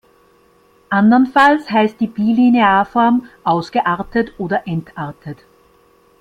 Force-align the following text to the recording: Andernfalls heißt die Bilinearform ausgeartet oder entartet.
Andernfalls 0.89 1.69
heißt 1.69 1.99
die 1.99 2.07
Bilinearform 2.07 3.29
ausgeartet 3.43 4.33
oder 4.39 4.67
entartet. 4.67 5.37